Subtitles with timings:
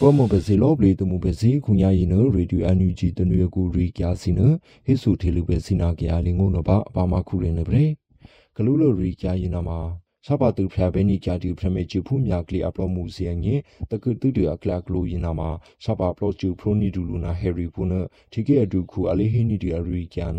[0.00, 4.40] ပေါ်မပစီလောပလီတမှုပစီခုညာရင်နရေဒီယိုအန်ယူဂျီတနွေကူရီကျာစီန
[4.84, 7.84] ဟိဆူထေလူပဲစီနာကြအလင်းငုံနပါအပါမခုရင်နေပရေ
[8.54, 9.78] ဂလူလိုရီကျာရင်နမှာ
[10.26, 13.54] စပါတူဖျာဘဲနီကြတူဖရမေချူဖူမြာကလီအပလောမှုစီယငေ
[13.90, 15.50] တကတူတူအကလကလိုရင်နာမှာ
[15.84, 17.92] စပါပလောချူဖရိုနီဒူလူနာဟယ်ရီဖူန
[18.32, 20.32] တီကေအဒူခုအလေးဟီနီဒီအရီကျန်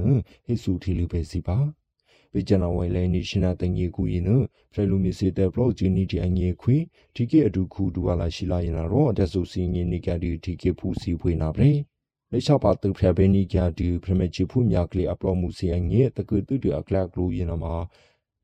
[0.45, 1.57] ဟိဆူထေလူပဲစီပါ
[2.31, 4.29] ပေဂျနာဝိုင်လဲနီရှင်နာတငေကူရင်န
[4.71, 6.77] ဖရလူမီစီတဲ့ဘလော့ဂျီနီဒီအငေခွေ
[7.15, 11.71] ဒီကေအဒူခုဒူဝါလာရှိလာရင်တော့တက်ဆူစီငေနီကဒီဒီကေဖူစီဖွေနာပရေ
[12.31, 17.75] လက်ချပါတူဖရဘဲနီကြတူဖရမချီဖူမြာကလီအပလောမှုစီအငေတကတူတူအကလကလိုရင်နာမှာ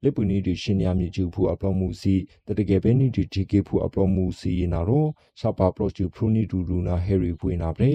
[0.04, 2.16] လက်ပူနီဒီရှင်ညာမြကျူဖူအပလောမှုစီ
[2.48, 7.92] တတကယ်ပဲနီဒီဒီကေဖူအပလောမှုစီရင်တော့စပါပလော့ချူဖရူနီဒူရူနာဟယ်ရီဖွေနာပရေ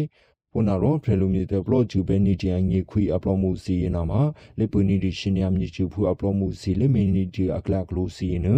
[0.52, 4.20] ပွန်နာရောဖရလူမီတဲ့ဘလော့ဂျူဘဲနီတီအငေခွေအပလော့မှုစီရင်နာမှာ
[4.58, 8.48] လေပွနီဒီရှင်ညာမြချူဖူအပလော့မှုစီလေမီနီဒီအကလကလိုစီရင်န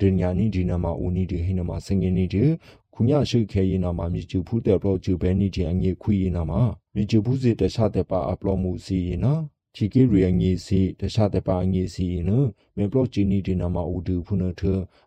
[0.00, 2.44] ဒင်ညာနီဒီနာမှာဦးနီဒီဟိနမှာစငင်းနီဒီ
[2.94, 6.60] ခုညရှိခဲရင်နာမှာမြချူဖူတဲ့ဘလော့ဂျူဘဲနီတီအငေခွေရင်နာမှာ
[6.94, 9.34] မြချူဖူစီတခြားတဲ့ပါအပလော့မှုစီရင်နာ
[9.74, 12.32] ချီကေရီအငေစီတခြားတဲ့ပါအငေစီရင်န
[12.76, 14.62] မေဘလော့ဂျီနီဒီနာမှာဦးဒူဖုနထ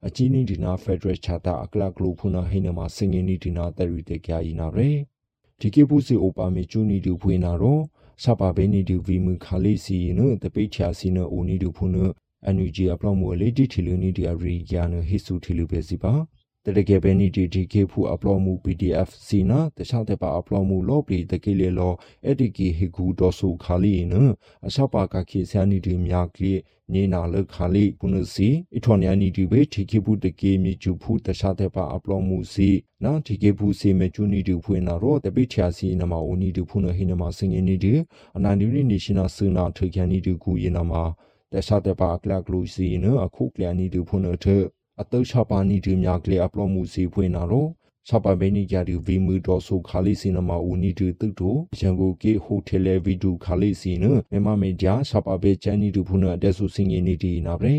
[0.05, 4.89] အချီနီဒီနာဖက်ဒရယ်ချာတာအကလကလိုဖုနဟိနမှာစငင်းနီဒီနာတရီတဲ့ကြရင်နာရဲ
[5.63, 7.81] ဒီကေပူစီအိုပါမေချူနီတူဖွေနာတော့
[8.23, 11.95] စပါဘဲနီတူဗီမူခါလေးစီနတပိချာစီနအိုနီတူဖုန
[12.45, 16.13] အန်ယူဂျီအပလော့မူအလေးတီထီလူနီဒီအရီယာနဟိဆူထီလူပဲစီပါ
[16.67, 21.93] တတကယ်ပဲနီဒီဒီကေဖူအပလော့မှု PDF စီနာတခြားတဲ့ပါအပလော့မှုလော့ပလီတကေလေလော
[22.29, 24.13] အဒီကီဟီဂူဒေါ်ဆူခါလီန
[24.67, 26.53] အစပါကခေဆာနီဒီမြာကလီ
[26.93, 32.69] နေနာလခါလီပုနစီအထွန်ယာနီဒီဘေတီကေဖူတကေမီကျူဖူတခြားတဲ့ပါအပလော့မှုစီ
[33.03, 37.93] နာတီကေဖူစီမေကျူနီဒီဖွေနာရောတပိချာစီနမအိုနီဒီဖုနဟိနမစင်ငင်းနီဒီ
[38.37, 41.03] အနာနီနီနေရှင်နာစနာထေကန်နီဒီကူယနာမှာ
[41.53, 44.57] တခြားတဲ့ပါကလကလူစီနအခုကလနီဒီဖုနထေ
[44.99, 47.69] အတုချပါနီဒီမြကလေအပလောမှုစီဖွင့်နာတော့
[48.07, 57.77] ချပါဘဲနီကြဒီဗီမူဒေါ်ဆိုခါလီစီနမဦးနီတူတုတိုရန်ကုန်ကေဟိုတယ်လေဗီဒူခါလီစီနမြန်မာမေဂျာချပါဘဲချန်နီတူဖုနအတက်ဆူစင်ငင်းနီဒီနာဗရေ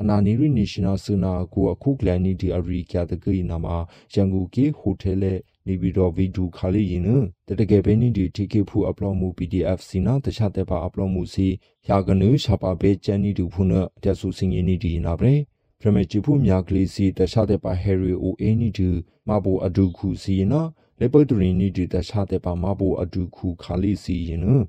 [0.00, 3.76] အနာနီရီနေရှင်နယ်စနာကိုအခုကလန်နီဒီအရီကျတကိနာမှာ
[4.12, 5.32] ရန်ကုန်ကေဟိုတယ်လေ
[5.66, 7.02] နေပြီးတော့ဗီဒူခါလီရင်
[7.48, 11.48] တတကယ်ပဲနီဒီတီကေဖူအပလော့မှု PDF စီနာတခြားတဲ့ပါအပလော့မှုစီ
[11.88, 15.51] ရာကနုချပါဘဲချန်နီတူဖုနအတက်ဆူစင်ငင်းနီဒီနာဗရေဖ
[15.84, 18.88] ရမေချီဖူမြာကလေးစီတခြားတဲ့ပါဟယ်ရီအိုအင်းနီတူ
[19.28, 20.68] မဘူအဒူခုစီနော်
[21.00, 24.64] လေပတ်တရီနီတူတခြားတဲ့ပါမဘူအဒူခုခါလီစီယနော်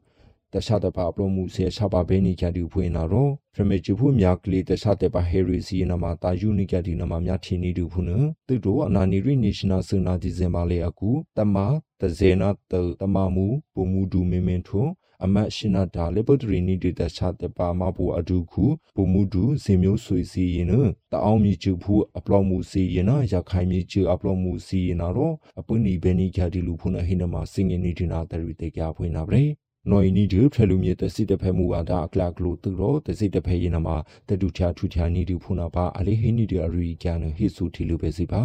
[0.53, 8.09] တခြားတဲ့ပါပလိုမှုဆေရှာပါဘဲနီကြတူဖွင့်နာတော့ဖရမေချီဖူမြာကလေးတခြားတဲ့ပါဟယ်ရီစီနမှာတာယူနီကြတူနမှာမြထီနီတူဖုန
[8.47, 11.55] သူတို့အနာနီရီနေရှင်နယ်စနာဒီဇင်ဘာလေအကူတမ
[11.99, 14.91] တဇေနာတတမမူပုံမူဒူမေမင်ထွန်း
[15.25, 20.73] အမတ်ရှင်နာဒါလေပုတ်တရီနီဒေတာချတဲ့ပါမဘူအဒုခုပုံမှုဒူဇင်မျိုးဆွေစီရင်န
[21.11, 29.41] တအောင်မြကျူဖူအပလော့မှုစီရင်နာရခိုင်မြကျူအပလော့မှုစီရင်နာတော့အပွနီဘဲနီကြဒီလူဖုန်ဟိနမှာစင်ငင်းနီဒီနာတရီတေကြဖွင့်နာပဲ
[29.89, 33.95] နော်နီဒီဖရလူမြေတစီတဖဲမှုဝါဒအကလကလိုသူတော့တစီတဖဲရင်မှာ
[34.27, 38.41] တတူချာထူချာနီဒီဖုနာပါအလေးဟိနီဒီအရီကန်ဟိဆူတီလူပဲစီပါ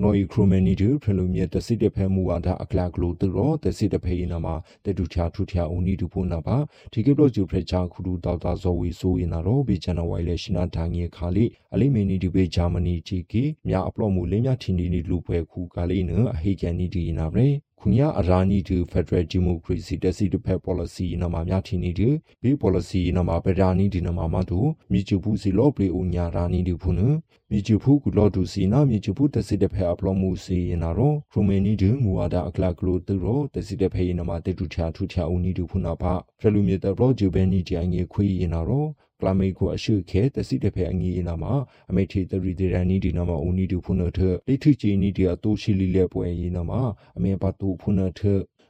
[0.00, 4.54] နော်ဤခရိုမနီတူဖလူမြတ်တစိတဖဲမှုဝါဒအကလကလိုတူရောတစိတဖဲရင်နာမှာ
[4.84, 6.56] တတူချာထူချာဦးနီတူဖို့နာပါ
[6.92, 11.44] ဒီကိပလို့ကျူဖရချာခုတူတောက်တာဇော်ဝီဆိုရင်နာတော့ဘေချန်နဝိုင်လေရှင်နာဒါငေခါလိ
[11.74, 17.48] အလိမီနီဒီဘေဂျာမနီချီကီမြအပလော့မှုလင်းမြထင်းဒီနီလူပွဲခုကလေးနအဟေကန်နီဒီနာဗရေ
[17.84, 24.58] ခုညာအရာနီတူဖက်ဒရယ်ဒီမိုကရေစီတက်စီတဖက် policy နမှာများထင်းနေတယ်ဘေး policy နမှာဗဒါနီဒီနမှာမတူ
[24.92, 26.96] မြချူဘူးစီလော့ပလီဦးညာရာနီဒီဖုန်
[27.50, 38.88] မြချူဖူကူလော့ဒူစီနာမြချူဖူတက်စီတဖက်အပလော့မှုစီရင်နာတော့ခရိုမေနီဒီမူဝါဒအကလကလိုတူရောတက်စီတဖက်ရင်နမှာတေတူချာထူချာဦးနီဒီဖုနာပါဖရလူမြေတဘလော့ဂျူဘဲနီဂျိုင်ငေခွေးရင်နာတော့
[39.22, 41.52] ကလမေကိုအရှိခဲတစီတဖဲအငီနာမှာ
[41.90, 44.18] အမေထေတရီဒေရန်နီဒီနာမှာဦးနီဒူဖုနထ
[44.48, 46.80] လိထချီနီဒီအတူရှိလီလေပွဲရင်နာမှာ
[47.16, 48.20] အမေဘတူဖုနထ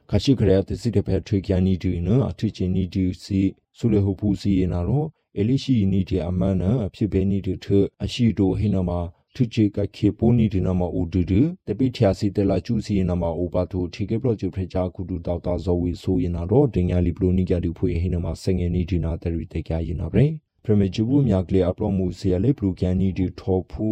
[0.09, 3.41] ခရှိခရတစီတဖဲထွေကျန်နီဒီနအထချီနီဒီစီ
[3.77, 5.05] ဆူလေဟုဖူစီနာရော
[5.39, 7.65] အလိရှိနီဒီအမန်နာအဖြစ်ပဲနီဒီထ
[8.03, 8.99] အရှိတိုဟိနာမှာ
[9.35, 20.25] သူချေကခေပိုနီဒီနာမအိုဒူဒူတပိထျာစီတလာကျူစီနာမအိုပါတိုထေကေပလော့ဂျူဖရချာကူတူတောက်တာဇောဝီဆိုရင်နာတော့တင်ညာလီပလိုနီကြတူဖွေဟိနာမဆငယ်နီဒီနာတရီတေကြရင်နာပဲ
[20.63, 23.85] ပရမဂျူဘူးမြကလေအပလော့မှုစီရလေပလူကန်နီဒီထော်ဖူ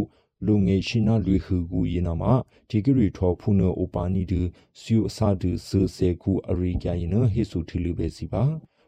[0.45, 2.33] လူငယ်ရှိနာလူခူကူယနာမှာ
[2.69, 4.41] ဒီကရီထော်ဖူနိုအိုပါနီဒီ
[4.79, 8.43] စီယိုအစာဒူဆူဆေကူအရိကန်ယနဟိဆူထီလူပဲစီပါ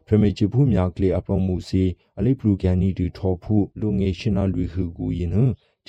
[0.06, 1.82] ပရမဂျူဘူးမြကလေအပလော့မှုစီ
[2.18, 5.36] အလေပလူကန်နီဒီထော်ဖူလူငယ်ရှိနာလူခူကူယန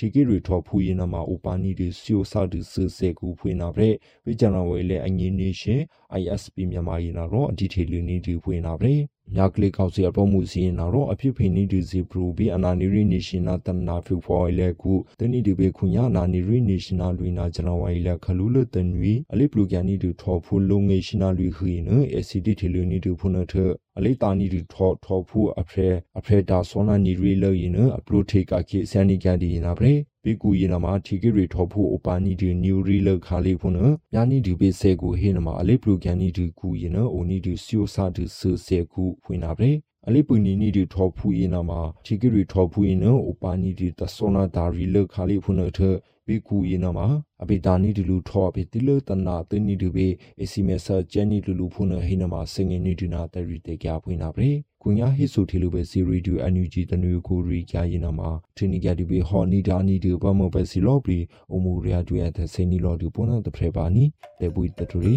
[0.00, 3.88] ဒီကရီထော်ဖူယနာမှာအိုပါနီဒီစီယိုစာဒူဆူဆေကူဖွေနာပဲ
[4.24, 5.80] ဝိဂျနာဝဲလေအငင်းနေရှင်
[6.20, 8.94] ISP မြန်မာယနာတော့အဒီထေလူနီဒီဖွေနာပဲ
[9.34, 23.54] မြကလေးကောက်စီအပေါ်မှုစီနာတော့အဖြစ်ဖိနေဒီစီပရူဘီအနာနီရီနေရှင်နာတနာဖူဖော်လေကူတနီဒီဘေခုညာနာနီရီနေရှင်နာလူနာကျွန်တော်ဝိုင်လက်ခလူလတန်ဝီအလိပလူကန်နီဒီထော်ဖူလုံငေရှင်နာလူခီနအစီဒီတီလူနီဒီဖုန်ထ
[23.98, 29.94] အလိတာနီဒီထော်ထော်ဖူအဖရဲအဖရဲဒါဆောနာနီရီလောရင်အပလိုထေကကိဆန်နီကန်ဒီနာပရေ
[30.28, 33.74] ဘီကူရင်နာမှာထီဂီရီထော်ဖူအပါနီဒီနျူရီလောက်ခါလေးဖုန်
[34.14, 39.72] ညာနီဒီဘေဆဲကိုဟေနမှာအလိပလူကန်နီဒီကူရင်အိုနီဒီစီယိုစာဒီဆဆဲကူဖွင့်နာပရေ
[40.06, 45.78] အလိပူနီနီဒီထောဖူအင်းနာမှာချီကရီထောဖူအင်းနောပနီဒီတဆောနာဒါရီလခါလီဖုန်ထ
[46.26, 47.06] ဘီကူအင်းနာမှာ
[47.42, 50.08] အဘိတာနီဒီလူထောဘီတီလတနာတနီဒီဘေ
[50.42, 54.52] အစီမေဆာဂျန်နီလူလူဖုန်ဟိနမှာစငင်နီဒီနာတရီတေကြဖွင့်နာပရေ
[54.82, 61.18] ကုညာဟိဆိုတီလူပဲစီရီဒူအန်ယူဂျီတနူကိုရီကြရင်နာမှာထင်းနီကြဒီဘေဟော်နီဒါနီဒီဘမဘစီလော်ဘီ
[61.52, 64.04] အမူရီယာတူရတဲ့စိနီလော်ဒီပေါ်နာတဖရပါနီ
[64.40, 65.14] တေဘူတတူရီ